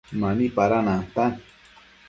[0.21, 1.31] Mani pada nantan